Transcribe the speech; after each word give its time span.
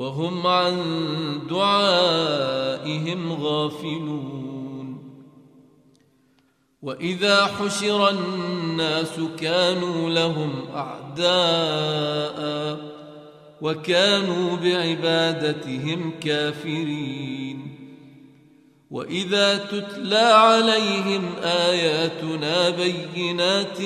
وهم 0.00 0.46
عن 0.46 0.76
دعائهم 1.50 3.32
غافلون. 3.32 5.00
وإذا 6.82 7.46
حشر 7.46 8.10
الناس 8.10 9.20
كانوا 9.38 10.10
لهم 10.10 10.52
أعداء 10.74 12.40
وكانوا 13.60 14.56
بعبادتهم 14.56 16.12
كافرين. 16.20 17.76
وإذا 18.90 19.56
تتلى 19.56 20.16
عليهم 20.16 21.22
آياتنا 21.42 22.70
بينات 22.70 23.78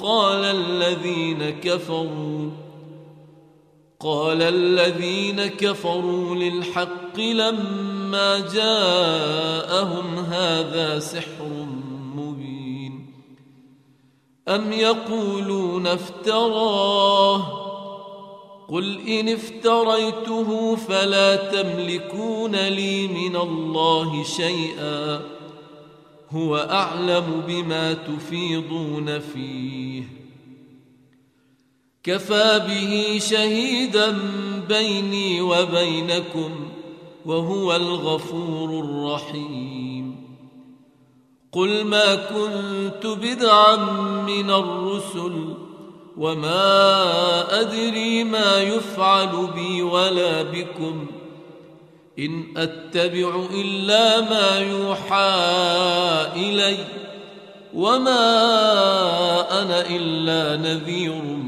قال 0.00 0.44
الذين 0.44 1.50
كفروا 1.50 2.67
قال 4.00 4.42
الذين 4.42 5.46
كفروا 5.46 6.34
للحق 6.34 7.20
لما 7.20 8.38
جاءهم 8.54 10.18
هذا 10.18 10.98
سحر 10.98 11.66
مبين. 12.14 13.12
أم 14.48 14.72
يقولون 14.72 15.86
افتراه؟ 15.86 17.42
قل 18.68 19.08
إن 19.08 19.28
افتريته 19.28 20.76
فلا 20.76 21.36
تملكون 21.36 22.56
لي 22.56 23.08
من 23.08 23.36
الله 23.36 24.24
شيئا. 24.24 25.20
هو 26.30 26.56
أعلم 26.56 27.42
بما 27.46 27.92
تفيضون 27.92 29.18
فيه. 29.18 30.17
كفى 32.04 32.60
به 32.68 33.18
شهيدا 33.18 34.18
بيني 34.68 35.40
وبينكم 35.40 36.68
وهو 37.26 37.76
الغفور 37.76 38.84
الرحيم. 38.84 40.28
قل 41.52 41.84
ما 41.84 42.14
كنت 42.14 43.06
بدعا 43.06 43.76
من 44.26 44.50
الرسل 44.50 45.54
وما 46.16 47.60
أدري 47.60 48.24
ما 48.24 48.62
يفعل 48.62 49.48
بي 49.54 49.82
ولا 49.82 50.42
بكم. 50.42 51.06
إن 52.18 52.44
أتبع 52.56 53.46
إلا 53.54 54.20
ما 54.20 54.58
يوحى 54.58 55.36
إلي 56.36 56.76
وما 57.74 58.22
أنا 59.62 59.86
إلا 59.90 60.56
نذير 60.56 61.47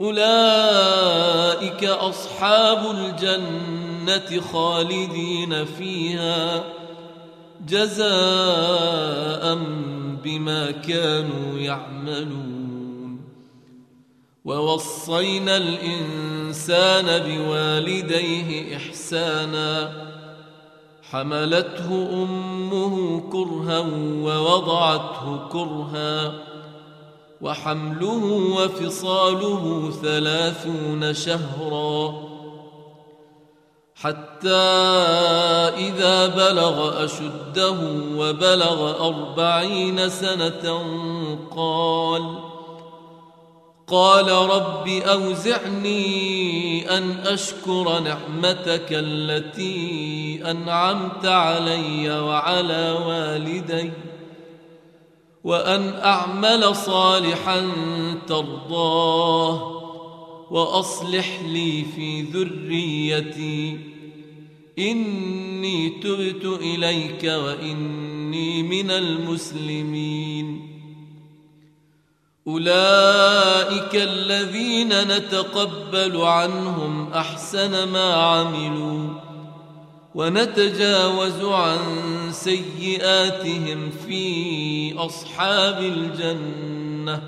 أولئك 0.00 1.84
أصحاب 1.84 2.96
الجنة 2.98 4.40
خالدين 4.52 5.64
فيها 5.64 6.64
جزاء 7.68 9.54
بما 10.24 10.70
كانوا 10.70 11.58
يعملون. 11.58 13.20
ووصينا 14.44 15.56
الإنسان 15.56 17.22
بوالديه 17.22 18.76
إحسانا. 18.76 19.92
حملته 21.10 22.08
أمه 22.12 23.20
كرها 23.32 23.78
ووضعته 24.22 25.48
كرها. 25.48 26.34
وحمله 27.40 28.24
وفصاله 28.56 29.92
ثلاثون 30.02 31.14
شهرا. 31.14 32.14
حتى 33.94 34.66
إذا 35.76 36.26
بلغ 36.26 37.04
أشده 37.04 37.76
وبلغ 38.16 39.06
أربعين 39.08 40.08
سنة 40.08 40.84
قال 41.56 42.38
قال 43.88 44.32
رب 44.32 44.88
أوزعني 44.88 46.00
أن 46.98 47.10
أشكر 47.10 47.98
نعمتك 47.98 48.86
التي 48.90 50.42
أنعمت 50.50 51.26
علي 51.26 52.20
وعلى 52.20 52.98
والدي. 53.06 53.92
وأن 55.46 55.94
أعمل 55.94 56.76
صالحا 56.76 57.70
ترضاه 58.26 59.82
وأصلح 60.50 61.40
لي 61.42 61.84
في 61.96 62.22
ذريتي. 62.22 63.80
إني 64.78 65.88
تبت 65.88 66.44
إليك 66.60 67.24
وإني 67.24 68.62
من 68.62 68.90
المسلمين. 68.90 70.76
أولئك 72.48 73.94
الذين 73.94 74.88
نتقبل 74.88 76.20
عنهم 76.20 77.12
أحسن 77.12 77.92
ما 77.92 78.14
عملوا. 78.14 79.25
ونتجاوز 80.16 81.44
عن 81.44 81.78
سيئاتهم 82.30 83.90
في 84.06 84.94
أصحاب 84.98 85.82
الجنة 85.82 87.22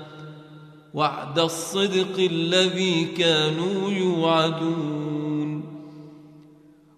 وعد 0.93 1.39
الصدق 1.39 2.17
الذي 2.17 3.05
كانوا 3.05 3.91
يوعدون. 3.91 5.63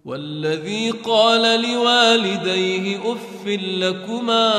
والذي 0.06 0.92
قال 0.92 1.62
لوالديه 1.62 3.12
أف 3.12 3.48
لكما 3.48 4.52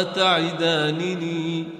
أتعدانني؟ 0.00 1.79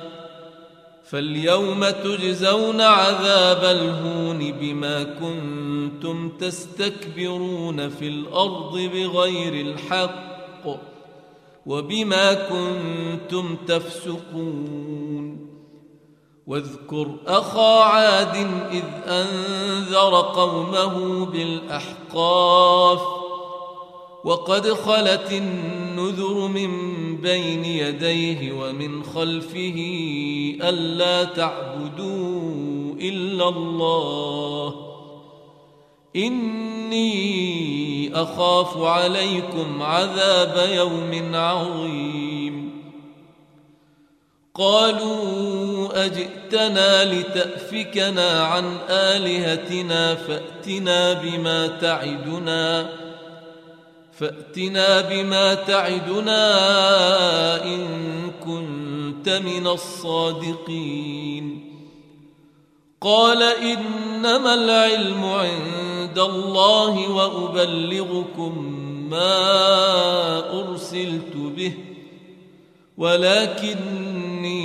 فاليوم 1.11 1.89
تجزون 1.89 2.81
عذاب 2.81 3.63
الهون 3.63 4.51
بما 4.51 5.03
كنتم 5.03 6.29
تستكبرون 6.29 7.89
في 7.89 8.07
الأرض 8.07 8.77
بغير 8.79 9.53
الحق 9.65 10.65
وبما 11.65 12.33
كنتم 12.33 13.55
تفسقون. 13.67 15.47
واذكر 16.47 17.15
أخا 17.27 17.83
عاد 17.83 18.35
إذ 18.71 18.83
أنذر 19.07 20.21
قومه 20.21 21.25
بالأحقاف 21.25 23.20
وقد 24.23 24.73
خلت 24.73 25.31
النذر 25.31 26.47
من 26.47 26.71
بين 27.17 27.65
يديه 27.65 28.51
ومن 28.51 29.03
خلفه 29.03 29.77
ألا 30.61 31.23
تعبدوا 31.23 32.95
إلا 33.01 33.49
الله. 33.49 34.75
إني 36.15 37.11
أخاف 38.15 38.77
عليكم 38.77 39.81
عذاب 39.81 40.69
يوم 40.71 41.35
عظيم. 41.35 42.71
قالوا 44.53 46.05
أجئتنا 46.05 47.13
لتأفكنا 47.13 48.43
عن 48.43 48.77
آلهتنا 48.89 50.15
فأتنا 50.15 51.13
بما 51.13 51.67
تعدنا 51.67 52.89
فأتنا 54.21 55.01
بما 55.01 55.53
تعدنا 55.53 56.45
إن 57.65 57.81
كنت 58.45 59.29
من 59.29 59.67
الصادقين. 59.67 61.71
قال 63.01 63.43
إنما 63.43 64.53
العلم 64.53 65.25
عند 65.25 66.19
الله 66.19 67.11
وأبلغكم 67.11 68.75
ما 69.09 70.59
أرسلت 70.59 71.35
به 71.35 71.73
ولكني 72.97 74.61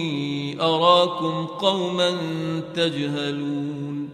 أراكم 0.63 1.47
قوما 1.47 2.17
تجهلون. 2.75 4.09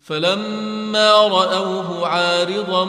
فلما 0.00 1.12
رأوه 1.12 2.06
عارضا 2.06 2.88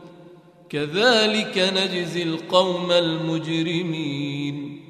كذلك 0.71 1.57
نجزي 1.57 2.23
القوم 2.23 2.91
المجرمين. 2.91 4.81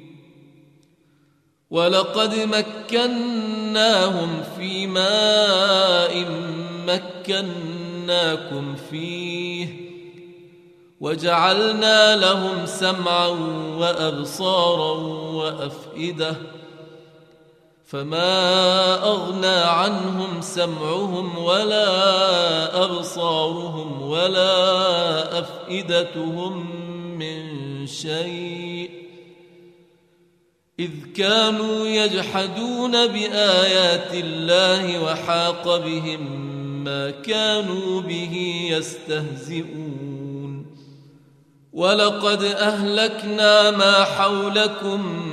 ولقد 1.70 2.34
مكناهم 2.34 4.42
في 4.56 4.86
ماء 4.86 6.26
مكناكم 6.86 8.76
فيه 8.90 9.68
وجعلنا 11.00 12.16
لهم 12.16 12.66
سمعا 12.66 13.26
وأبصارا 13.78 14.92
وأفئدة 15.32 16.36
فما 17.92 19.04
اغنى 19.04 19.46
عنهم 19.46 20.40
سمعهم 20.40 21.38
ولا 21.38 22.84
ابصارهم 22.84 24.02
ولا 24.02 25.38
افئدتهم 25.38 26.66
من 27.18 27.42
شيء 27.86 28.90
إذ 30.80 30.90
كانوا 31.16 31.86
يجحدون 31.86 33.06
بآيات 33.06 34.14
الله 34.14 35.02
وحاق 35.04 35.76
بهم 35.76 36.44
ما 36.84 37.10
كانوا 37.10 38.00
به 38.00 38.66
يستهزئون 38.70 40.66
ولقد 41.72 42.42
أهلكنا 42.42 43.70
ما 43.70 44.04
حولكم 44.04 45.32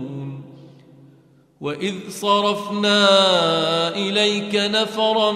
وإذ 1.61 1.95
صرفنا 2.09 3.07
إليك 3.95 4.55
نفرا 4.55 5.31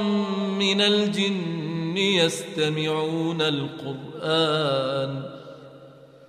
من 0.60 0.82
الجن 0.82 1.98
يستمعون 1.98 3.42
القرآن 3.42 5.24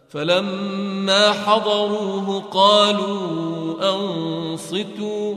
فلما 0.08 1.32
حضروه 1.32 2.40
قالوا 2.40 3.94
أنصتوا 3.94 5.34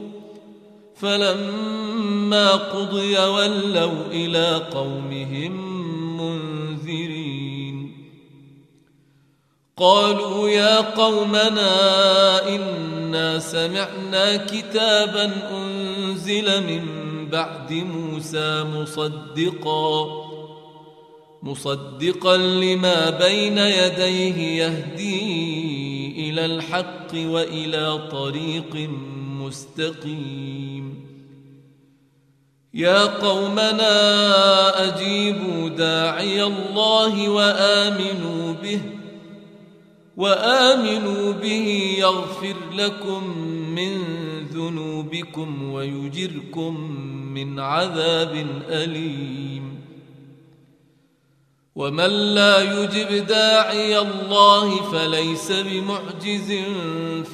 فلما 0.96 2.52
قضي 2.52 3.20
ولوا 3.20 4.06
إلى 4.12 4.56
قومهم 4.72 5.80
منذرين 6.18 8.10
قالوا 9.78 10.50
يا 10.50 10.82
قومنا 10.82 12.48
إنا 13.10 13.40
سمعنا 13.40 14.38
كتابا 14.38 15.32
أنزل 15.52 16.64
من 16.64 16.86
بعد 17.30 17.74
موسى 17.74 18.64
مصدقا 18.64 20.08
مصدقا 21.44 22.38
لما 22.38 23.10
بين 23.10 23.58
يديه 23.58 24.64
يهدي 24.64 26.30
إلى 26.30 26.46
الحق 26.46 27.14
وإلى 27.14 28.10
طريق 28.12 28.90
مستقيم. 29.42 31.06
يا 32.74 33.06
قومنا 33.06 33.94
أجيبوا 34.88 35.70
داعي 35.70 36.44
الله 36.44 37.30
وآمنوا 37.30 38.54
به 38.54 38.82
وآمنوا 40.20 41.32
به 41.32 41.96
يغفر 42.00 42.56
لكم 42.74 43.38
من 43.76 44.02
ذنوبكم 44.54 45.72
ويجركم 45.72 46.92
من 47.34 47.60
عذاب 47.60 48.48
أليم. 48.70 49.80
ومن 51.76 52.36
لا 52.36 52.84
يجب 52.84 53.26
داعي 53.26 54.00
الله 54.00 54.92
فليس 54.92 55.52
بمعجز 55.52 56.52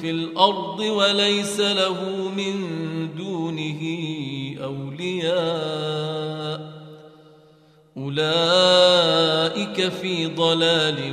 في 0.00 0.10
الأرض 0.10 0.80
وليس 0.80 1.60
له 1.60 2.28
من 2.36 2.54
دونه 3.16 3.80
أولياء. 4.64 6.06
أولئك 7.96 9.88
في 9.88 10.26
ضلال 10.26 11.12